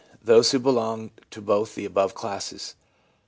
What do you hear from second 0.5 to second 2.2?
belonged to both the above